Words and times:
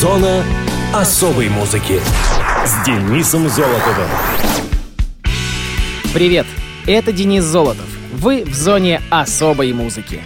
Зона 0.00 0.42
особой 0.94 1.50
музыки 1.50 2.00
с 2.64 2.86
Денисом 2.86 3.50
Золотовым. 3.50 4.08
Привет, 6.14 6.46
это 6.86 7.12
Денис 7.12 7.44
Золотов. 7.44 7.84
Вы 8.14 8.44
в 8.44 8.54
зоне 8.54 9.02
особой 9.10 9.74
музыки. 9.74 10.22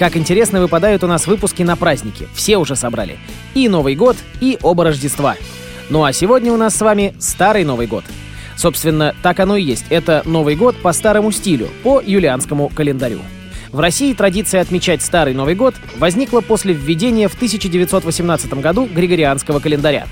Как 0.00 0.16
интересно 0.16 0.60
выпадают 0.60 1.04
у 1.04 1.06
нас 1.06 1.28
выпуски 1.28 1.62
на 1.62 1.76
праздники. 1.76 2.26
Все 2.34 2.56
уже 2.56 2.74
собрали. 2.74 3.16
И 3.54 3.68
Новый 3.68 3.94
год, 3.94 4.16
и 4.40 4.58
оба 4.62 4.82
Рождества. 4.82 5.36
Ну 5.90 6.02
а 6.02 6.12
сегодня 6.12 6.52
у 6.52 6.56
нас 6.56 6.74
с 6.74 6.80
вами 6.80 7.14
Старый 7.20 7.62
Новый 7.62 7.86
год. 7.86 8.02
Собственно, 8.56 9.14
так 9.22 9.38
оно 9.38 9.56
и 9.56 9.62
есть. 9.62 9.84
Это 9.90 10.22
Новый 10.24 10.56
год 10.56 10.74
по 10.82 10.92
старому 10.92 11.30
стилю, 11.30 11.68
по 11.84 12.02
юлианскому 12.04 12.68
календарю. 12.68 13.20
В 13.74 13.80
России 13.80 14.14
традиция 14.14 14.60
отмечать 14.60 15.02
Старый 15.02 15.34
Новый 15.34 15.56
год 15.56 15.74
возникла 15.98 16.40
после 16.42 16.72
введения 16.72 17.26
в 17.26 17.34
1918 17.34 18.54
году 18.54 18.86
Григорианского 18.86 19.58
календаря. 19.58 20.06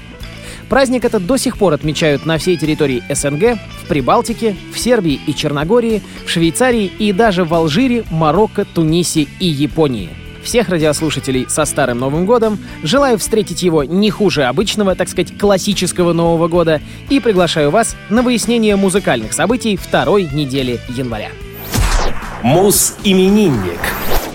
Праздник 0.69 1.05
этот 1.05 1.27
до 1.27 1.37
сих 1.37 1.57
пор 1.57 1.73
отмечают 1.73 2.27
на 2.27 2.39
всей 2.39 2.56
территории 2.56 3.05
СНГ, 3.09 3.61
в 3.84 3.87
Прибалтике, 3.87 4.56
в 4.75 4.79
Сербии 4.80 5.20
и 5.29 5.33
Черногории, 5.33 6.03
в 6.27 6.29
Швейцарии 6.29 6.91
и 6.98 7.12
даже 7.12 7.45
в 7.45 7.55
Алжире, 7.55 8.03
Марокко, 8.11 8.65
Тунисе 8.65 9.29
и 9.39 9.47
Японии. 9.47 10.11
Всех 10.42 10.69
радиослушателей 10.69 11.47
со 11.48 11.65
Старым 11.65 12.01
Новым 12.01 12.27
Годом 12.27 12.59
желаю 12.83 13.17
встретить 13.17 13.62
его 13.62 13.84
не 13.84 14.11
хуже 14.11 14.42
обычного, 14.42 14.97
так 14.97 15.09
сказать, 15.09 15.39
классического 15.39 16.12
Нового 16.12 16.48
года 16.48 16.81
и 17.11 17.20
приглашаю 17.20 17.70
вас 17.70 17.95
на 18.11 18.23
выяснение 18.23 18.75
музыкальных 18.75 19.33
событий 19.33 19.77
второй 19.77 20.29
недели 20.33 20.81
января. 20.89 21.31
Мус-именинник. 22.42 23.78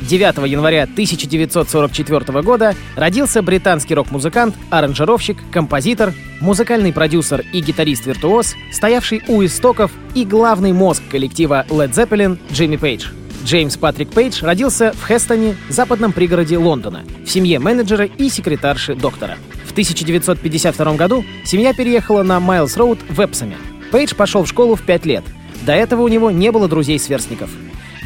9 0.02 0.50
января 0.50 0.84
1944 0.84 2.42
года 2.42 2.74
родился 2.96 3.42
британский 3.42 3.96
рок-музыкант, 3.96 4.56
аранжировщик, 4.70 5.38
композитор, 5.52 6.14
музыкальный 6.40 6.94
продюсер 6.94 7.44
и 7.52 7.60
гитарист-виртуоз, 7.60 8.56
стоявший 8.72 9.22
у 9.28 9.44
истоков 9.44 9.92
и 10.16 10.24
главный 10.24 10.72
мозг 10.72 11.04
коллектива 11.12 11.66
Led 11.70 11.92
Zeppelin 11.92 12.38
Джимми 12.52 12.78
Пейдж. 12.78 13.08
Джеймс 13.44 13.76
Патрик 13.76 14.10
Пейдж 14.12 14.42
родился 14.42 14.94
в 14.94 15.06
Хестоне, 15.06 15.58
западном 15.68 16.14
пригороде 16.14 16.58
Лондона, 16.58 17.04
в 17.26 17.30
семье 17.30 17.60
менеджера 17.60 18.06
и 18.06 18.30
секретарши 18.30 18.96
доктора. 18.96 19.38
В 19.66 19.72
1952 19.72 20.94
году 20.96 21.26
семья 21.44 21.74
переехала 21.74 22.24
на 22.24 22.40
Майлз-Роуд 22.40 23.00
в 23.10 23.20
Эпсоме. 23.20 23.58
Пейдж 23.92 24.16
пошел 24.16 24.44
в 24.44 24.48
школу 24.48 24.76
в 24.76 24.82
5 24.84 25.06
лет. 25.06 25.24
До 25.66 25.74
этого 25.74 26.04
у 26.04 26.08
него 26.08 26.32
не 26.32 26.52
было 26.52 26.70
друзей-сверстников. 26.70 27.50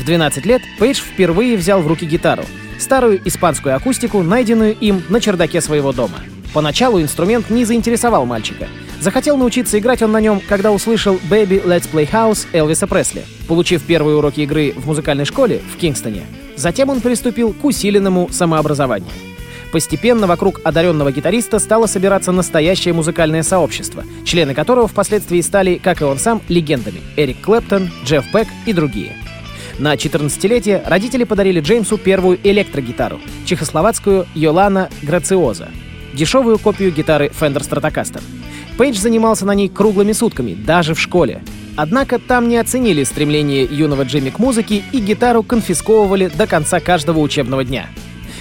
В 0.01 0.03
12 0.03 0.47
лет 0.47 0.63
Пейдж 0.79 0.99
впервые 0.99 1.55
взял 1.55 1.79
в 1.79 1.85
руки 1.87 2.07
гитару, 2.07 2.43
старую 2.79 3.21
испанскую 3.23 3.75
акустику, 3.75 4.23
найденную 4.23 4.75
им 4.75 5.03
на 5.09 5.21
чердаке 5.21 5.61
своего 5.61 5.93
дома. 5.93 6.17
Поначалу 6.55 6.99
инструмент 6.99 7.51
не 7.51 7.65
заинтересовал 7.65 8.25
мальчика. 8.25 8.67
Захотел 8.99 9.37
научиться 9.37 9.77
играть 9.77 10.01
он 10.01 10.11
на 10.11 10.19
нем, 10.19 10.41
когда 10.49 10.71
услышал 10.71 11.19
«Baby, 11.29 11.63
Let's 11.63 11.87
Play 11.87 12.09
House» 12.09 12.47
Элвиса 12.51 12.87
Пресли, 12.87 13.23
получив 13.47 13.83
первые 13.83 14.17
уроки 14.17 14.41
игры 14.41 14.73
в 14.75 14.87
музыкальной 14.87 15.25
школе 15.25 15.61
в 15.71 15.77
Кингстоне. 15.77 16.23
Затем 16.55 16.89
он 16.89 16.99
приступил 16.99 17.53
к 17.53 17.63
усиленному 17.63 18.27
самообразованию. 18.31 19.11
Постепенно 19.71 20.25
вокруг 20.25 20.61
одаренного 20.63 21.11
гитариста 21.11 21.59
стало 21.59 21.85
собираться 21.85 22.31
настоящее 22.31 22.95
музыкальное 22.95 23.43
сообщество, 23.43 24.03
члены 24.25 24.55
которого 24.55 24.87
впоследствии 24.87 25.41
стали, 25.41 25.75
как 25.75 26.01
и 26.01 26.05
он 26.05 26.17
сам, 26.17 26.41
легендами— 26.49 27.01
Эрик 27.17 27.41
Клэптон, 27.41 27.91
Джефф 28.03 28.25
Бек 28.33 28.47
и 28.65 28.73
другие— 28.73 29.15
на 29.81 29.95
14-летие 29.95 30.87
родители 30.87 31.23
подарили 31.23 31.59
Джеймсу 31.59 31.97
первую 31.97 32.39
электрогитару— 32.43 33.19
чехословацкую 33.45 34.27
Йолана 34.35 34.89
Грациоза, 35.01 35.69
дешевую 36.13 36.59
копию 36.59 36.91
гитары 36.91 37.31
Fender 37.37 37.67
Stratocaster. 37.67 38.21
Пейдж 38.77 38.97
занимался 38.97 39.47
на 39.47 39.55
ней 39.55 39.69
круглыми 39.69 40.11
сутками, 40.11 40.53
даже 40.53 40.93
в 40.93 40.99
школе. 40.99 41.41
Однако 41.75 42.19
там 42.19 42.47
не 42.47 42.57
оценили 42.57 43.03
стремление 43.03 43.63
юного 43.63 44.03
Джимми 44.03 44.29
к 44.29 44.37
музыке 44.37 44.83
и 44.91 44.99
гитару 44.99 45.41
конфисковывали 45.41 46.27
до 46.27 46.45
конца 46.45 46.79
каждого 46.79 47.17
учебного 47.17 47.63
дня. 47.63 47.87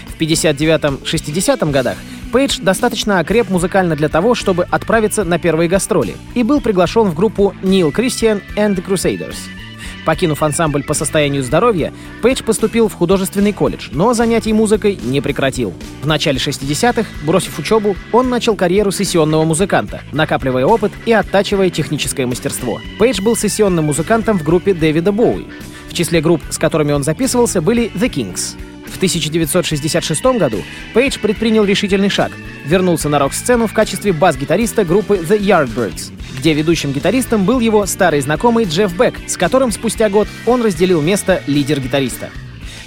В 0.08 0.20
59-60 0.20 1.70
годах 1.70 1.96
Пейдж 2.32 2.58
достаточно 2.60 3.18
окреп 3.18 3.48
музыкально 3.48 3.96
для 3.96 4.10
того, 4.10 4.34
чтобы 4.34 4.64
отправиться 4.64 5.24
на 5.24 5.38
первые 5.38 5.70
гастроли 5.70 6.16
и 6.34 6.42
был 6.42 6.60
приглашен 6.60 7.04
в 7.04 7.14
группу 7.14 7.54
Neil 7.62 7.92
Christian 7.92 8.42
and 8.56 8.76
the 8.76 8.84
Crusaders— 8.86 9.36
Покинув 10.04 10.42
ансамбль 10.42 10.82
по 10.82 10.94
состоянию 10.94 11.42
здоровья, 11.42 11.92
Пейдж 12.22 12.42
поступил 12.42 12.88
в 12.88 12.94
художественный 12.94 13.52
колледж, 13.52 13.88
но 13.92 14.14
занятий 14.14 14.52
музыкой 14.52 14.98
не 15.02 15.20
прекратил. 15.20 15.72
В 16.02 16.06
начале 16.06 16.38
60-х, 16.38 17.08
бросив 17.24 17.58
учебу, 17.58 17.96
он 18.12 18.28
начал 18.28 18.56
карьеру 18.56 18.90
сессионного 18.90 19.44
музыканта, 19.44 20.00
накапливая 20.12 20.66
опыт 20.66 20.92
и 21.06 21.12
оттачивая 21.12 21.70
техническое 21.70 22.26
мастерство. 22.26 22.80
Пейдж 22.98 23.20
был 23.20 23.36
сессионным 23.36 23.86
музыкантом 23.86 24.38
в 24.38 24.42
группе 24.42 24.74
Дэвида 24.74 25.12
Боуи. 25.12 25.46
В 25.88 25.94
числе 25.94 26.20
групп, 26.20 26.40
с 26.50 26.58
которыми 26.58 26.92
он 26.92 27.02
записывался, 27.02 27.60
были 27.60 27.90
The 27.94 28.08
Kings. 28.08 28.56
В 28.92 28.96
1966 28.96 30.24
году 30.38 30.58
Пейдж 30.92 31.18
предпринял 31.18 31.64
решительный 31.64 32.08
шаг. 32.08 32.32
Вернулся 32.66 33.08
на 33.08 33.18
рок-сцену 33.18 33.66
в 33.66 33.72
качестве 33.72 34.12
бас-гитариста 34.12 34.84
группы 34.84 35.16
The 35.16 35.38
Yardbirds, 35.38 36.12
где 36.38 36.52
ведущим 36.52 36.92
гитаристом 36.92 37.44
был 37.44 37.60
его 37.60 37.86
старый 37.86 38.20
знакомый 38.20 38.64
Джефф 38.64 38.96
Бек, 38.98 39.14
с 39.26 39.36
которым 39.36 39.70
спустя 39.70 40.10
год 40.10 40.28
он 40.46 40.62
разделил 40.62 41.00
место 41.00 41.42
лидер-гитариста. 41.46 42.30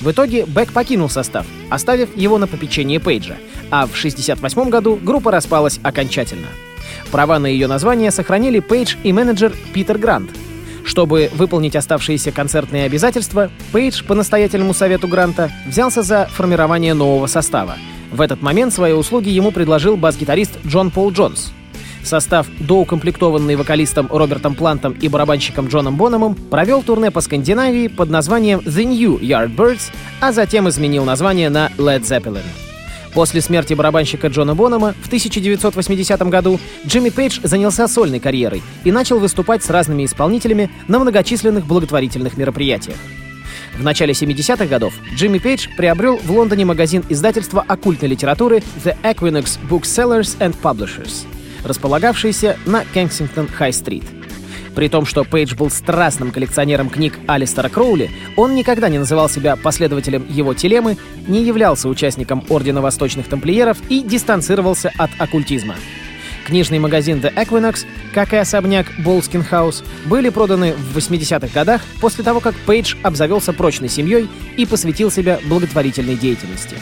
В 0.02 0.12
итоге 0.12 0.46
Бек 0.46 0.74
покинул 0.74 1.10
состав, 1.10 1.46
оставив 1.70 2.16
его 2.18 2.38
на 2.38 2.48
попечение 2.48 3.00
Пейджа, 3.00 3.38
а 3.72 3.88
в 3.88 3.98
1968 3.98 4.70
году 4.70 5.00
группа 5.02 5.32
распалась 5.32 5.80
окончательно. 5.82 6.48
Права 7.12 7.40
на 7.40 7.48
ее 7.48 7.68
название 7.68 8.12
сохранили 8.12 8.60
Пейдж 8.60 8.96
и 9.04 9.14
менеджер 9.14 9.54
Питер 9.74 9.98
Грант. 9.98 10.32
Чтобы 10.94 11.32
выполнить 11.34 11.76
оставшиеся 11.76 12.32
концертные 12.32 12.86
обязательства, 12.86 13.50
Пейдж 13.72 14.04
по 14.04 14.14
настоятельному 14.14 14.76
совету 14.76 15.08
Гранта 15.08 15.50
взялся 15.66 16.04
за 16.04 16.28
формирование 16.28 16.94
нового 16.94 17.26
состава. 17.26 17.78
В 18.12 18.22
этот 18.22 18.44
момент 18.44 18.72
свои 18.72 18.94
услуги 18.94 19.30
ему 19.30 19.52
предложил 19.52 19.98
бас-гитарист 19.98 20.52
Джон 20.68 20.92
Пол 20.92 21.12
Джонс— 21.12 21.52
Состав, 22.04 22.46
доукомплектованный 22.60 23.56
вокалистом 23.56 24.08
Робертом 24.12 24.54
Плантом 24.54 24.94
и 24.94 25.08
барабанщиком 25.08 25.68
Джоном 25.68 25.98
Бономом, 25.98 26.36
провел 26.36 26.84
турне 26.84 27.10
по 27.10 27.22
Скандинавии 27.22 27.88
под 27.88 28.12
названием 28.12 28.60
The 28.60 28.84
New 28.84 29.20
Yardbirds, 29.20 29.92
а 30.22 30.32
затем 30.32 30.70
изменил 30.70 31.06
название 31.06 31.50
на 31.50 31.72
Led 31.80 32.02
Zeppelin. 32.02 32.44
После 33.14 33.42
смерти 33.42 33.74
барабанщика 33.74 34.28
Джона 34.28 34.56
Бонома 34.56 34.96
в 35.02 35.08
1980 35.08 36.22
году 36.30 36.60
Джимми 36.88 37.10
Пейдж 37.10 37.40
занялся 37.44 37.88
сольной 37.88 38.20
карьерой 38.20 38.64
и 38.84 38.92
начал 38.92 39.20
выступать 39.20 39.64
с 39.64 39.70
разными 39.70 40.06
исполнителями 40.06 40.72
на 40.88 41.00
многочисленных 41.00 41.66
благотворительных 41.66 42.38
мероприятиях. 42.38 42.98
В 43.78 43.84
начале 43.84 44.14
70-х 44.14 44.66
годов 44.66 44.94
Джимми 45.16 45.38
Пейдж 45.38 45.68
приобрел 45.78 46.18
в 46.18 46.32
Лондоне 46.32 46.66
магазин 46.66 47.04
издательства 47.10 47.64
оккультной 47.68 48.10
литературы 48.10 48.64
The 48.84 48.96
Equinox 49.04 49.60
Booksellers 49.70 50.38
and 50.40 50.56
Publishers 50.62 51.26
располагавшийся 51.64 52.58
на 52.66 52.84
Кенсингтон-Хай-стрит. 52.94 54.04
При 54.76 54.88
том, 54.88 55.06
что 55.06 55.24
Пейдж 55.24 55.56
был 55.56 55.70
страстным 55.70 56.32
коллекционером 56.32 56.90
книг 56.90 57.20
Алистера 57.28 57.70
Кроули, 57.70 58.10
он 58.36 58.56
никогда 58.56 58.90
не 58.90 58.98
называл 58.98 59.30
себя 59.30 59.56
последователем 59.56 60.26
его 60.30 60.54
телемы, 60.54 60.98
не 61.28 61.44
являлся 61.44 61.88
участником 61.88 62.44
Ордена 62.50 62.82
Восточных 62.82 63.28
Тамплиеров 63.28 63.78
и 63.90 64.02
дистанцировался 64.02 64.92
от 64.98 65.12
оккультизма. 65.20 65.76
Книжный 66.46 66.80
магазин 66.80 67.20
The 67.20 67.34
Equinox, 67.34 67.86
как 68.14 68.34
и 68.34 68.38
особняк 68.38 68.88
Болскин 69.00 69.44
Хаус, 69.44 69.84
были 70.06 70.30
проданы 70.30 70.74
в 70.74 70.98
80-х 70.98 71.48
годах 71.54 71.82
после 72.02 72.24
того, 72.24 72.42
как 72.42 72.56
Пейдж 72.56 72.96
обзавелся 73.02 73.54
прочной 73.54 73.90
семьей 73.90 74.28
и 74.58 74.66
посвятил 74.66 75.10
себя 75.10 75.40
благотворительной 75.46 76.16
деятельности. 76.16 76.76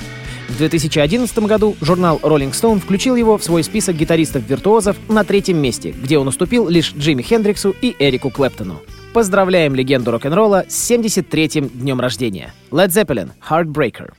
В 0.52 0.58
2011 0.58 1.38
году 1.40 1.78
журнал 1.80 2.20
Rolling 2.22 2.52
Stone 2.52 2.80
включил 2.80 3.16
его 3.16 3.38
в 3.38 3.44
свой 3.44 3.64
список 3.64 3.96
гитаристов-виртуозов 3.96 4.98
на 5.08 5.24
третьем 5.24 5.58
месте, 5.58 5.92
где 5.92 6.18
он 6.18 6.28
уступил 6.28 6.68
лишь 6.68 6.94
Джимми 6.94 7.22
Хендриксу 7.22 7.74
и 7.82 7.96
Эрику 7.98 8.30
Клэптону. 8.30 8.82
Поздравляем 9.14 9.76
легенду 9.76 10.12
рок-н-ролла 10.12 10.66
с 10.68 10.92
73-м 10.92 11.70
днем 11.70 12.02
рождения. 12.02 12.54
Led 12.70 12.90
Zeppelin— 12.90 13.30
Heartbreaker. 13.50 14.12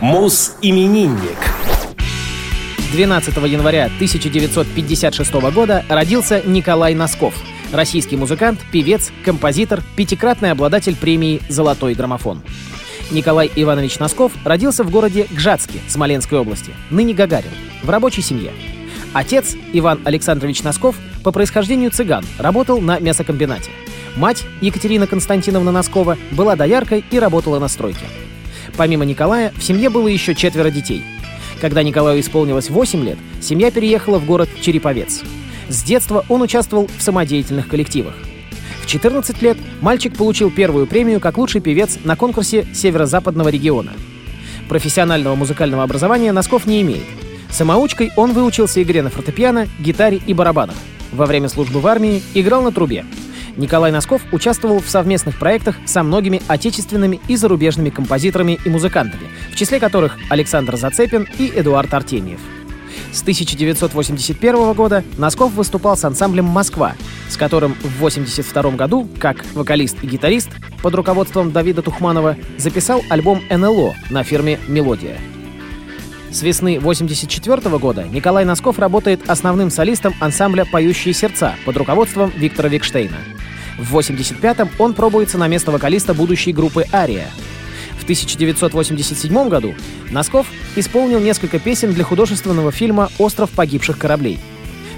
Мус-именинник. 0.00 1.36
12 2.92 3.36
января 3.48 3.86
1956 3.86 5.32
года 5.52 5.84
родился 5.88 6.40
Николай 6.46 6.94
Носков, 6.94 7.34
российский 7.72 8.16
музыкант, 8.16 8.60
певец, 8.70 9.10
композитор, 9.24 9.82
пятикратный 9.96 10.52
обладатель 10.52 10.94
премии 10.94 11.42
«Золотой 11.48 11.94
граммофон». 11.94 12.42
Николай 13.10 13.50
Иванович 13.56 13.98
Носков 13.98 14.30
родился 14.44 14.84
в 14.84 14.90
городе 14.92 15.26
Гжатске 15.32 15.80
Смоленской 15.88 16.38
области, 16.38 16.72
ныне 16.90 17.12
Гагарин, 17.12 17.50
в 17.82 17.90
рабочей 17.90 18.22
семье. 18.22 18.52
Отец, 19.14 19.56
Иван 19.72 20.00
Александрович 20.04 20.62
Носков, 20.62 20.94
по 21.24 21.32
происхождению 21.32 21.90
цыган, 21.90 22.24
работал 22.38 22.80
на 22.80 23.00
мясокомбинате. 23.00 23.72
Мать, 24.14 24.44
Екатерина 24.60 25.08
Константиновна 25.08 25.72
Носкова, 25.72 26.16
была 26.30 26.54
дояркой 26.54 27.04
и 27.10 27.18
работала 27.18 27.58
на 27.58 27.66
стройке. 27.66 28.06
Помимо 28.78 29.04
Николая, 29.04 29.52
в 29.56 29.62
семье 29.62 29.90
было 29.90 30.06
еще 30.06 30.36
четверо 30.36 30.70
детей. 30.70 31.02
Когда 31.60 31.82
Николаю 31.82 32.20
исполнилось 32.20 32.70
8 32.70 33.04
лет, 33.04 33.18
семья 33.40 33.72
переехала 33.72 34.20
в 34.20 34.24
город 34.24 34.48
Череповец. 34.60 35.22
С 35.68 35.82
детства 35.82 36.24
он 36.28 36.42
участвовал 36.42 36.88
в 36.96 37.02
самодеятельных 37.02 37.66
коллективах. 37.66 38.14
В 38.80 38.86
14 38.86 39.42
лет 39.42 39.58
мальчик 39.80 40.16
получил 40.16 40.52
первую 40.52 40.86
премию 40.86 41.18
как 41.18 41.38
лучший 41.38 41.60
певец 41.60 41.98
на 42.04 42.14
конкурсе 42.14 42.68
северо-западного 42.72 43.48
региона. 43.48 43.94
Профессионального 44.68 45.34
музыкального 45.34 45.82
образования 45.82 46.30
Носков 46.30 46.64
не 46.64 46.80
имеет. 46.82 47.04
Самоучкой 47.50 48.12
он 48.14 48.32
выучился 48.32 48.80
игре 48.80 49.02
на 49.02 49.10
фортепиано, 49.10 49.66
гитаре 49.80 50.20
и 50.24 50.32
барабанах. 50.34 50.76
Во 51.12 51.26
время 51.26 51.48
службы 51.48 51.80
в 51.80 51.86
армии 51.88 52.22
играл 52.32 52.62
на 52.62 52.70
трубе. 52.70 53.04
Николай 53.58 53.90
Носков 53.90 54.22
участвовал 54.32 54.80
в 54.80 54.88
совместных 54.88 55.38
проектах 55.38 55.76
со 55.84 56.02
многими 56.02 56.40
отечественными 56.46 57.20
и 57.28 57.36
зарубежными 57.36 57.90
композиторами 57.90 58.58
и 58.64 58.70
музыкантами, 58.70 59.28
в 59.50 59.56
числе 59.56 59.80
которых 59.80 60.16
Александр 60.30 60.76
Зацепин 60.76 61.26
и 61.38 61.52
Эдуард 61.54 61.92
Артемьев. 61.92 62.40
С 63.12 63.22
1981 63.22 64.72
года 64.74 65.02
Носков 65.18 65.52
выступал 65.54 65.96
с 65.96 66.04
ансамблем 66.04 66.44
«Москва», 66.44 66.94
с 67.28 67.36
которым 67.36 67.74
в 67.74 67.98
1982 67.98 68.70
году, 68.72 69.08
как 69.18 69.44
вокалист 69.54 70.02
и 70.02 70.06
гитарист, 70.06 70.50
под 70.82 70.94
руководством 70.94 71.50
Давида 71.50 71.82
Тухманова, 71.82 72.36
записал 72.58 73.02
альбом 73.08 73.42
«НЛО» 73.50 73.94
на 74.10 74.22
фирме 74.22 74.60
«Мелодия». 74.68 75.18
С 76.30 76.42
весны 76.42 76.76
1984 76.76 77.78
года 77.78 78.06
Николай 78.06 78.44
Носков 78.44 78.78
работает 78.78 79.30
основным 79.30 79.70
солистом 79.70 80.14
ансамбля 80.20 80.66
«Поющие 80.66 81.14
сердца» 81.14 81.54
под 81.64 81.76
руководством 81.78 82.30
Виктора 82.36 82.68
Викштейна. 82.68 83.16
В 83.78 83.96
85-м 83.96 84.68
он 84.78 84.92
пробуется 84.92 85.38
на 85.38 85.48
место 85.48 85.70
вокалиста 85.70 86.12
будущей 86.12 86.52
группы 86.52 86.84
«Ария». 86.92 87.28
В 87.98 88.02
1987 88.02 89.48
году 89.48 89.74
Носков 90.10 90.46
исполнил 90.76 91.18
несколько 91.18 91.58
песен 91.58 91.92
для 91.92 92.04
художественного 92.04 92.72
фильма 92.72 93.08
«Остров 93.18 93.50
погибших 93.50 93.96
кораблей». 93.96 94.38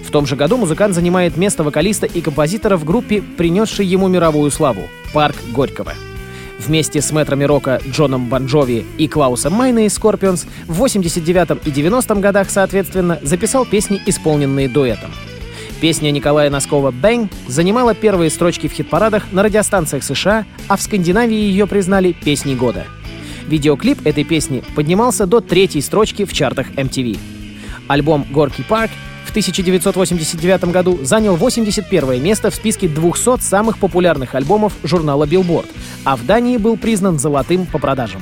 В 0.04 0.10
том 0.10 0.26
же 0.26 0.34
году 0.34 0.56
музыкант 0.56 0.96
занимает 0.96 1.36
место 1.36 1.62
вокалиста 1.62 2.06
и 2.06 2.20
композитора 2.20 2.76
в 2.76 2.84
группе, 2.84 3.22
принесшей 3.22 3.86
ему 3.86 4.08
мировую 4.08 4.50
славу— 4.50 4.88
«Парк 5.12 5.36
Горького». 5.52 5.94
Вместе 6.66 7.00
с 7.00 7.10
мэтрами 7.10 7.44
рока 7.44 7.80
Джоном 7.88 8.28
Бон 8.28 8.47
Джови 8.47 8.86
и 8.98 9.08
Клаусом 9.08 9.54
Майне 9.54 9.86
из 9.86 9.98
Scorpions 9.98 10.46
в 10.66 10.74
89 10.74 11.66
и 11.66 11.70
90 11.70 12.14
годах, 12.16 12.50
соответственно, 12.50 13.18
записал 13.22 13.64
песни, 13.64 14.00
исполненные 14.06 14.68
дуэтом— 14.68 15.10
Песня 15.80 16.10
Николая 16.10 16.50
Носкова 16.50 16.90
«Bang» 16.90 17.32
занимала 17.48 17.94
первые 17.94 18.28
строчки 18.28 18.68
в 18.68 18.72
хит-парадах 18.72 19.32
на 19.32 19.42
радиостанциях 19.42 20.04
США, 20.04 20.44
а 20.68 20.76
в 20.76 20.82
Скандинавии 20.82 21.34
ее 21.34 21.66
признали 21.66 22.12
песней 22.12 22.54
года. 22.54 22.84
Видеоклип 23.46 24.06
этой 24.06 24.24
песни 24.24 24.62
поднимался 24.76 25.26
до 25.26 25.40
третьей 25.40 25.80
строчки 25.80 26.26
в 26.26 26.34
чартах 26.34 26.70
MTV. 26.72 27.18
Альбом 27.88 28.26
«Горький 28.30 28.62
парк» 28.62 28.90
в 29.30 29.32
1989 29.32 30.64
году 30.72 30.98
занял 31.02 31.36
81 31.36 32.20
место 32.20 32.50
в 32.50 32.54
списке 32.56 32.88
200 32.88 33.40
самых 33.40 33.78
популярных 33.78 34.34
альбомов 34.34 34.72
журнала 34.82 35.22
Billboard, 35.22 35.68
а 36.04 36.16
в 36.16 36.26
Дании 36.26 36.56
был 36.56 36.76
признан 36.76 37.16
золотым 37.20 37.64
по 37.66 37.78
продажам. 37.78 38.20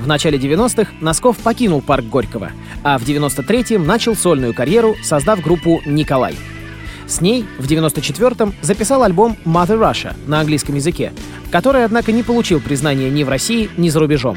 В 0.00 0.08
начале 0.08 0.36
90-х 0.36 0.90
Носков 1.00 1.36
покинул 1.36 1.80
парк 1.80 2.06
Горького, 2.06 2.50
а 2.82 2.98
в 2.98 3.04
93-м 3.04 3.86
начал 3.86 4.16
сольную 4.16 4.52
карьеру, 4.52 4.96
создав 5.00 5.40
группу 5.42 5.80
«Николай». 5.86 6.34
С 7.06 7.20
ней 7.20 7.44
в 7.58 7.66
94-м 7.66 8.52
записал 8.60 9.04
альбом 9.04 9.36
Mother 9.44 9.78
Russia 9.78 10.16
на 10.26 10.40
английском 10.40 10.74
языке, 10.74 11.12
который, 11.52 11.84
однако, 11.84 12.10
не 12.10 12.24
получил 12.24 12.60
признания 12.60 13.10
ни 13.10 13.22
в 13.22 13.28
России, 13.28 13.70
ни 13.76 13.90
за 13.90 14.00
рубежом. 14.00 14.36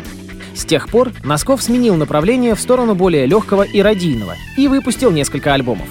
С 0.53 0.65
тех 0.65 0.87
пор 0.87 1.13
Носков 1.23 1.63
сменил 1.63 1.95
направление 1.95 2.53
в 2.53 2.61
сторону 2.61 2.93
более 2.93 3.25
легкого 3.25 3.63
и 3.63 3.81
радийного 3.81 4.35
и 4.55 4.67
выпустил 4.67 5.09
несколько 5.09 5.55
альбомов. 5.55 5.87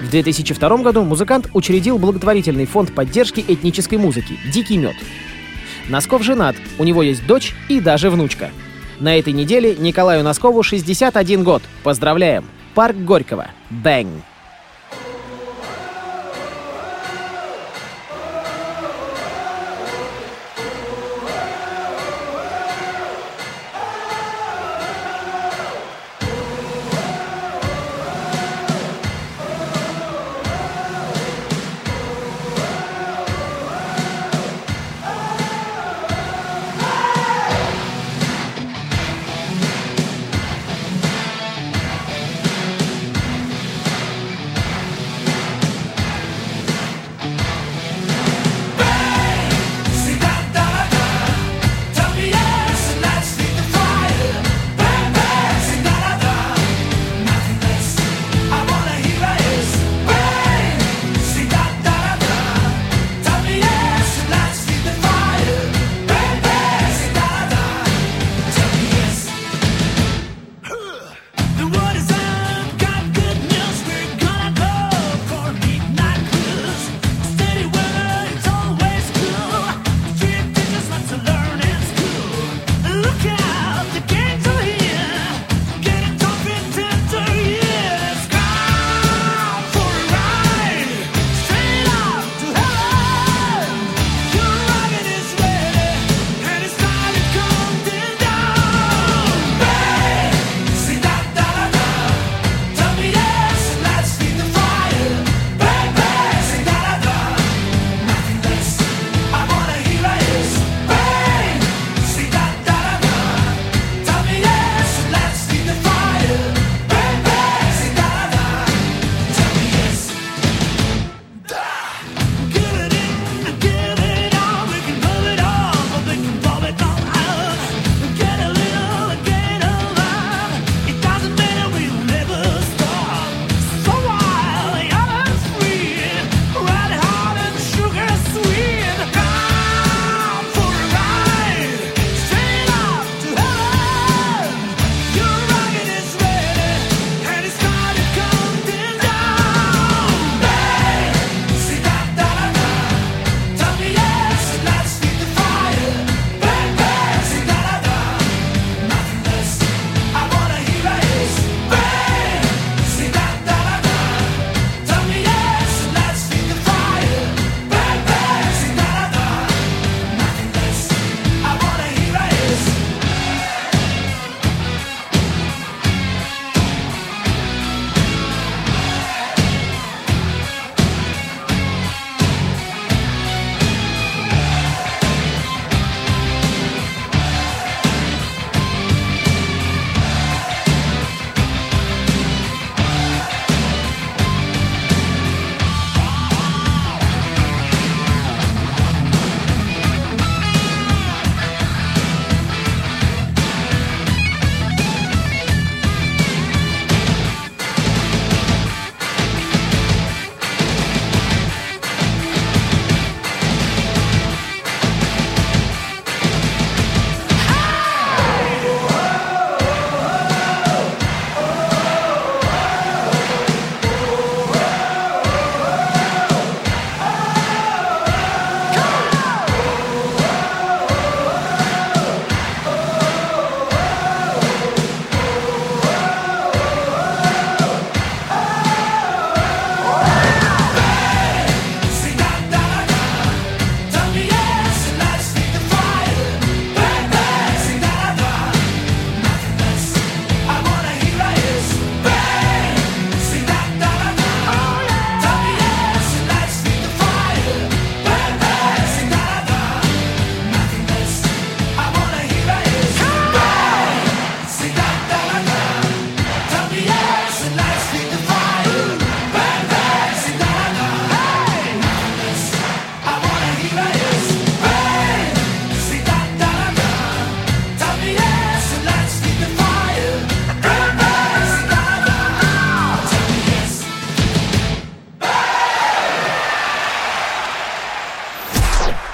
В 0.00 0.08
2002 0.08 0.78
году 0.78 1.04
музыкант 1.04 1.48
учредил 1.52 1.98
благотворительный 1.98 2.64
фонд 2.64 2.94
поддержки 2.94 3.44
этнической 3.46 3.98
музыки 3.98 4.38
«Дикий 4.50 4.78
мед». 4.78 4.96
Носков 5.88 6.22
женат, 6.22 6.56
у 6.78 6.84
него 6.84 7.02
есть 7.02 7.26
дочь 7.26 7.54
и 7.68 7.80
даже 7.80 8.08
внучка. 8.08 8.50
На 8.98 9.18
этой 9.18 9.34
неделе 9.34 9.76
Николаю 9.76 10.24
Носкову 10.24 10.62
61 10.62 11.44
год. 11.44 11.62
Поздравляем! 11.82 12.46
Парк 12.74 12.96
Горького. 12.96 13.48
Бэнг! 13.68 14.29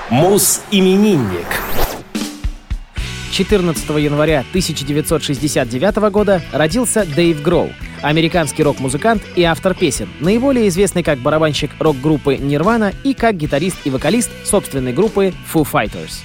Блюз-именинник. 0.09 1.47
14 3.33 3.89
января 3.99 4.41
1969 4.51 5.97
года 6.13 6.41
родился 6.53 7.05
Дэйв 7.05 7.43
Гроу, 7.43 7.71
американский 8.03 8.63
рок-музыкант 8.63 9.23
и 9.35 9.43
автор 9.43 9.75
песен, 9.75 10.09
наиболее 10.21 10.69
известный 10.69 11.03
как 11.03 11.19
барабанщик 11.19 11.73
рок-группы 11.81 12.37
Nirvana 12.37 12.95
и 13.03 13.15
как 13.15 13.37
гитарист 13.37 13.79
и 13.85 13.91
вокалист 13.91 14.31
собственной 14.45 14.93
группы 14.93 15.35
Foo 15.53 15.67
Fighters. 15.69 16.21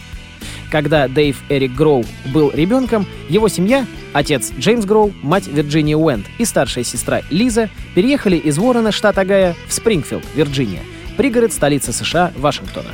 Когда 0.69 1.07
Дэйв 1.07 1.41
Эрик 1.49 1.73
Гроу 1.73 2.05
был 2.31 2.51
ребенком, 2.51 3.07
его 3.29 3.47
семья, 3.47 3.87
отец 4.13 4.51
Джеймс 4.59 4.85
Гроу, 4.85 5.11
мать 5.23 5.47
Вирджиния 5.47 5.97
Уэнд 5.97 6.27
и 6.37 6.45
старшая 6.45 6.83
сестра 6.83 7.23
Лиза 7.31 7.67
переехали 7.95 8.37
из 8.37 8.59
Уоррена, 8.59 8.91
штат 8.91 9.17
Огайо, 9.17 9.55
в 9.67 9.73
Спрингфилд, 9.73 10.23
Вирджиния, 10.35 10.83
пригород 11.17 11.51
столицы 11.51 11.91
США 11.91 12.31
Вашингтона. 12.37 12.91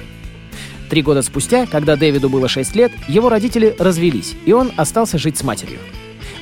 Три 0.89 1.01
года 1.01 1.21
спустя, 1.21 1.65
когда 1.65 1.95
Дэвиду 1.95 2.29
было 2.29 2.47
6 2.47 2.75
лет, 2.75 2.91
его 3.07 3.29
родители 3.29 3.75
развелись, 3.77 4.35
и 4.45 4.53
он 4.53 4.71
остался 4.77 5.17
жить 5.17 5.37
с 5.37 5.43
матерью. 5.43 5.79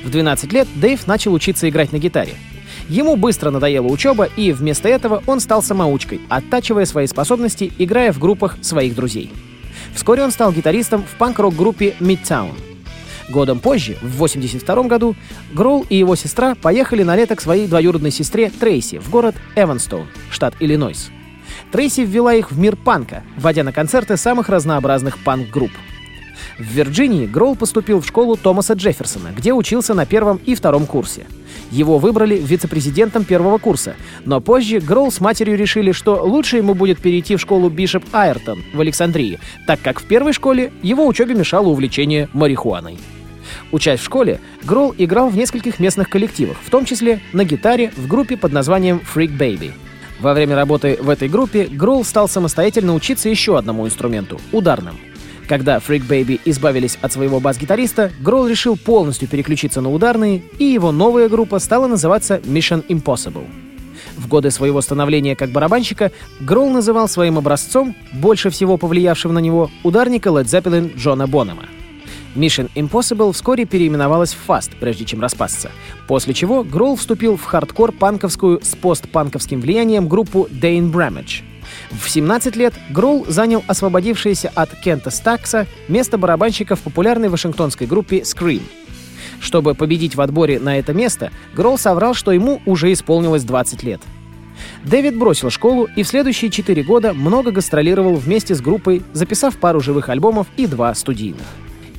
В 0.04 0.10
12 0.12 0.54
лет 0.54 0.68
Дэйв 0.76 1.08
начал 1.08 1.34
учиться 1.34 1.68
играть 1.68 1.92
на 1.92 1.98
гитаре. 1.98 2.36
Ему 2.88 3.16
быстро 3.16 3.50
надоела 3.50 3.88
учеба, 3.88 4.26
и 4.36 4.52
вместо 4.52 4.88
этого 4.88 5.24
он 5.26 5.40
стал 5.40 5.64
самоучкой, 5.64 6.22
оттачивая 6.30 6.86
свои 6.86 7.08
способности, 7.08 7.72
играя 7.80 8.14
в 8.14 8.20
группах 8.20 8.58
своих 8.62 8.94
друзей. 8.94 9.32
Вскоре 9.96 10.24
он 10.24 10.32
стал 10.32 10.52
гитаристом 10.52 11.04
в 11.04 11.18
панк-рок-группе 11.18 11.96
Midtown. 12.00 12.52
Годом 13.30 13.60
позже, 13.60 13.94
в 14.02 14.22
1982 14.22 14.84
году, 14.84 15.16
Гроул 15.52 15.84
и 15.90 15.96
его 15.96 16.16
сестра 16.16 16.54
поехали 16.54 17.02
на 17.02 17.16
лето 17.16 17.36
к 17.36 17.42
своей 17.42 17.66
двоюродной 17.68 18.12
сестре 18.12 18.52
Трейси 18.52 19.00
в 19.00 19.10
город 19.10 19.36
Эванстоун, 19.56 20.08
штат 20.30 20.54
Иллинойс. 20.60 21.10
Трейси 21.76 22.06
ввела 22.06 22.34
их 22.34 22.54
в 22.54 22.58
мир 22.58 22.78
панка, 22.78 23.22
водя 23.36 23.66
на 23.66 23.74
концерты 23.74 24.16
самых 24.16 24.48
разнообразных 24.48 25.18
панк-групп. 25.18 25.72
В 26.58 26.64
Вирджинии 26.64 27.26
Гроул 27.26 27.58
поступил 27.58 28.00
в 28.00 28.08
школу 28.08 28.38
Томаса 28.38 28.76
Джефферсона, 28.76 29.34
где 29.36 29.52
учился 29.52 29.94
на 29.94 30.06
первом 30.06 30.38
и 30.46 30.56
втором 30.56 30.86
курсе. 30.86 31.26
Его 31.72 31.98
выбрали 31.98 32.38
вице-президентом 32.38 33.26
первого 33.26 33.58
курса, 33.58 33.96
но 34.24 34.40
позже 34.40 34.80
Гроул 34.80 35.12
с 35.12 35.20
матерью 35.20 35.58
решили, 35.58 35.92
что 35.92 36.24
лучше 36.24 36.56
ему 36.56 36.76
будет 36.76 37.00
перейти 37.00 37.36
в 37.36 37.42
школу 37.42 37.70
Бишоп 37.70 38.06
Айртон 38.14 38.64
в 38.74 38.80
Александрии, 38.80 39.42
так 39.68 39.82
как 39.82 40.00
в 40.00 40.06
первой 40.06 40.32
школе 40.32 40.72
его 40.82 41.06
учебе 41.06 41.36
мешало 41.36 41.68
увлечение 41.68 42.30
марихуаной. 42.32 42.98
Учась 43.74 44.00
в 44.00 44.06
школе, 44.06 44.40
Гролл 44.64 44.96
играл 44.98 45.28
в 45.28 45.36
нескольких 45.36 45.80
местных 45.80 46.08
коллективах, 46.08 46.56
в 46.64 46.70
том 46.70 46.86
числе 46.86 47.20
на 47.34 47.44
гитаре 47.44 47.92
в 47.98 48.08
группе 48.08 48.38
под 48.38 48.54
названием 48.54 49.02
Freak 49.14 49.38
Baby— 49.38 49.74
во 50.20 50.34
время 50.34 50.56
работы 50.56 50.98
в 51.02 51.10
этой 51.10 51.28
группе 51.28 51.66
Гроул 51.66 52.04
стал 52.04 52.28
самостоятельно 52.28 52.94
учиться 52.94 53.30
еще 53.30 53.58
одному 53.58 53.86
инструменту— 53.86 54.40
ударным. 54.52 54.98
Когда 55.48 55.78
Freak 55.78 56.08
Baby 56.08 56.40
избавились 56.46 56.98
от 57.02 57.14
своего 57.14 57.40
бас-гитариста, 57.40 58.12
Гроул 58.20 58.48
решил 58.48 58.78
полностью 58.78 59.28
переключиться 59.28 59.82
на 59.82 59.92
ударные, 59.92 60.42
и 60.58 60.66
его 60.66 60.92
новая 60.92 61.30
группа 61.30 61.60
стала 61.60 61.88
называться 61.88 62.38
Mission 62.38 62.86
Impossible. 62.88 63.46
В 64.18 64.28
годы 64.28 64.50
своего 64.50 64.82
становления 64.82 65.36
как 65.36 65.52
барабанщика 65.52 66.12
Гроул 66.40 66.72
называл 66.72 67.08
своим 67.08 67.38
образцом, 67.38 67.96
больше 68.14 68.50
всего 68.50 68.78
повлиявшим 68.78 69.34
на 69.34 69.40
него, 69.40 69.70
ударника 69.84 70.30
Led 70.30 70.46
Zeppelin 70.46 70.96
Джона 70.98 71.28
Бонома. 71.28 71.66
Mission 72.36 72.70
Impossible 72.76 73.32
вскоре 73.32 73.66
переименовалась 73.66 74.34
в 74.34 74.50
Fast, 74.50 74.72
прежде 74.80 75.06
чем 75.06 75.22
распасться, 75.22 75.72
после 76.08 76.34
чего 76.34 76.64
Гролл 76.64 76.96
вступил 76.96 77.38
в 77.38 77.46
хардкор-панковскую 77.46 78.64
с 78.64 78.76
постпанковским 78.76 79.62
влиянием 79.62 80.08
группу 80.08 80.48
Dane 80.52 80.92
Bramage. 80.92 81.44
В 81.92 82.10
17 82.10 82.56
лет 82.56 82.74
Гролл 82.90 83.26
занял 83.28 83.64
освободившееся 83.68 84.52
от 84.54 84.70
Кента 84.76 85.10
Стакса 85.10 85.66
место 85.88 86.18
барабанщика 86.18 86.76
в 86.76 86.82
популярной 86.82 87.30
вашингтонской 87.30 87.88
группе 87.88 88.20
Scream. 88.20 88.62
Чтобы 89.40 89.74
победить 89.74 90.16
в 90.16 90.22
отборе 90.22 90.60
на 90.60 90.78
это 90.80 90.94
место, 90.94 91.32
Гролл 91.54 91.78
соврал, 91.78 92.14
что 92.14 92.32
ему 92.32 92.62
уже 92.66 92.92
исполнилось 92.94 93.44
20 93.44 93.84
лет. 93.84 94.02
Дэвид 94.84 95.18
бросил 95.18 95.50
школу 95.50 95.88
и 95.96 96.04
в 96.04 96.08
следующие 96.08 96.50
четыре 96.50 96.84
года 96.84 97.14
много 97.14 97.52
гастролировал 97.52 98.16
вместе 98.16 98.56
с 98.56 98.62
группой, 98.62 99.04
записав 99.14 99.58
пару 99.58 99.82
живых 99.82 100.10
альбомов 100.10 100.48
и 100.56 100.68
два 100.68 100.94
студийных. 100.96 101.46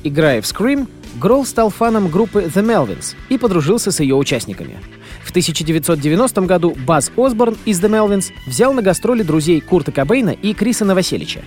Играя 0.03 0.41
в 0.41 0.45
Scream, 0.45 0.87
Гролл 1.19 1.45
стал 1.45 1.69
фаном 1.69 2.09
группы 2.09 2.43
The 2.43 2.63
Melvins 2.63 3.15
и 3.29 3.37
подружился 3.37 3.91
с 3.91 3.99
ее 3.99 4.15
участниками. 4.15 4.77
В 5.23 5.29
1990 5.31 6.41
году 6.41 6.75
Баз 6.85 7.11
Осборн 7.17 7.57
из 7.65 7.81
The 7.81 7.89
Melvins 7.89 8.31
взял 8.45 8.73
на 8.73 8.81
гастроли 8.81 9.23
друзей 9.23 9.59
Курта 9.59 9.91
Кобейна 9.91 10.29
и 10.29 10.53
Криса 10.53 10.85
Новоселича. 10.85 11.41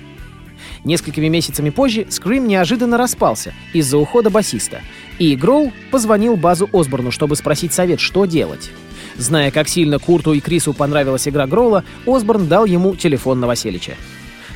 Несколькими 0.85 1.29
месяцами 1.29 1.71
позже 1.71 2.03
Scream 2.03 2.47
неожиданно 2.47 2.97
распался 2.97 3.55
из-за 3.73 3.99
ухода 3.99 4.31
басиста, 4.31 4.81
и 5.19 5.37
Гроул 5.37 5.73
позвонил 5.91 6.37
Базу 6.37 6.69
Осборну, 6.73 7.11
чтобы 7.11 7.37
спросить 7.37 7.73
совет, 7.73 8.01
что 8.01 8.25
делать. 8.25 8.71
Зная, 9.17 9.51
как 9.51 9.69
сильно 9.69 9.99
Курту 9.99 10.33
и 10.33 10.41
Крису 10.41 10.73
понравилась 10.73 11.29
игра 11.29 11.47
Гроула, 11.47 11.85
Осборн 12.07 12.49
дал 12.49 12.65
ему 12.65 12.97
телефон 12.97 13.41
Новоселича. 13.41 13.93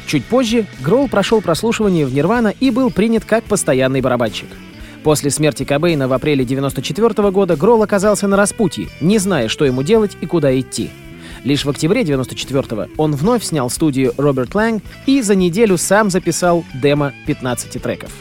Чуть 0.07 0.25
позже 0.25 0.67
Гроул 0.81 1.09
прошел 1.09 1.41
прослушивание 1.41 2.07
в 2.07 2.13
Нирвана 2.13 2.49
и 2.49 2.71
был 2.71 2.91
принят 2.91 3.25
как 3.25 3.45
постоянный 3.45 4.01
барабанщик. 4.01 4.49
После 5.03 5.31
смерти 5.31 5.65
Кобейна 5.65 6.09
в 6.09 6.13
апреле 6.13 6.45
94 6.45 7.31
года 7.31 7.57
Гролл 7.57 7.83
оказался 7.83 8.27
на 8.27 8.37
распутье, 8.37 8.89
не 9.01 9.19
зная, 9.19 9.49
что 9.49 9.65
ему 9.65 9.83
делать 9.83 10.17
и 10.21 10.27
куда 10.27 10.59
идти. 10.59 10.91
Лишь 11.43 11.65
в 11.65 11.71
октябре 11.71 12.03
94-го 12.03 12.89
он 12.97 13.15
вновь 13.15 13.45
снял 13.45 13.69
студию 13.69 14.15
Роберт 14.17 14.55
Лэнг 14.55 14.83
и 15.05 15.21
за 15.21 15.35
неделю 15.35 15.77
сам 15.77 16.09
записал 16.11 16.65
демо 16.75 17.13
15 17.27 17.83
треков. 17.83 18.13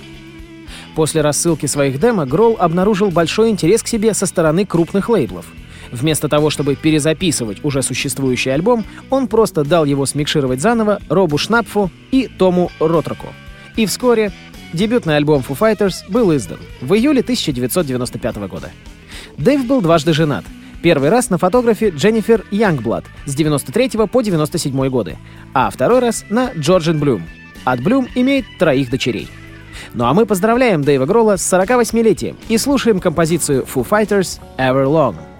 После 0.95 1.21
рассылки 1.21 1.65
своих 1.65 1.99
демо 1.99 2.25
Гролл 2.25 2.57
обнаружил 2.59 3.11
большой 3.11 3.49
интерес 3.49 3.81
к 3.81 3.87
себе 3.87 4.13
со 4.13 4.25
стороны 4.25 4.65
крупных 4.65 5.09
лейблов— 5.09 5.45
Вместо 5.93 6.27
того, 6.27 6.49
чтобы 6.49 6.75
перезаписывать 6.75 7.63
уже 7.63 7.83
существующий 7.83 8.49
альбом, 8.49 8.83
он 9.11 9.27
просто 9.27 9.63
дал 9.63 9.85
его 9.85 10.07
смикшировать 10.07 10.59
заново 10.59 10.99
Робу 11.07 11.37
Шнапфу 11.37 11.91
и 12.09 12.27
Тому 12.27 12.71
Ротроку. 12.79 13.27
И 13.75 13.85
вскоре 13.85 14.31
дебютный 14.73 15.17
альбом 15.17 15.43
Foo 15.47 15.55
Fighters 15.55 16.03
был 16.09 16.35
издан 16.35 16.57
в 16.81 16.95
июле 16.95 17.21
1995 17.21 18.35
года. 18.47 18.71
Дэйв 19.37 19.67
был 19.67 19.81
дважды 19.81 20.13
женат. 20.13 20.43
Первый 20.81 21.09
раз 21.09 21.29
на 21.29 21.37
фотографе 21.37 21.89
Дженнифер 21.89 22.43
Янгблад 22.49 23.05
с 23.27 23.35
93 23.35 24.07
по 24.07 24.21
97 24.21 24.89
годы, 24.89 25.17
а 25.53 25.69
второй 25.69 25.99
раз 25.99 26.25
на 26.29 26.51
Джорджин 26.57 26.99
Блюм. 26.99 27.23
От 27.65 27.81
Блюм 27.81 28.07
имеет 28.15 28.45
троих 28.57 28.89
дочерей. 28.89 29.29
Ну 29.93 30.05
а 30.05 30.13
мы 30.15 30.25
поздравляем 30.25 30.83
Дэйва 30.83 31.05
Гролла 31.05 31.37
с 31.37 31.53
48-летием 31.53 32.35
и 32.49 32.57
слушаем 32.57 32.99
композицию 32.99 33.63
Foo 33.63 33.87
Fighters 33.87 34.39
Everlong. 34.57 35.32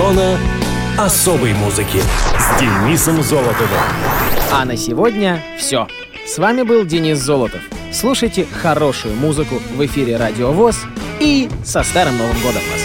Зона 0.00 0.38
особой 0.96 1.52
музыки 1.52 1.98
с 2.38 2.58
Денисом 2.58 3.22
Золотовым. 3.22 3.68
А 4.50 4.64
на 4.64 4.74
сегодня 4.74 5.42
все. 5.58 5.88
С 6.26 6.38
вами 6.38 6.62
был 6.62 6.86
Денис 6.86 7.18
Золотов. 7.18 7.60
Слушайте 7.92 8.46
хорошую 8.46 9.14
музыку 9.14 9.56
в 9.76 9.84
эфире 9.84 10.16
Радио 10.16 10.52
ВОЗ 10.52 10.86
и 11.20 11.50
со 11.66 11.82
Старым 11.82 12.16
Новым 12.16 12.36
Годом 12.40 12.62
вас! 12.72 12.79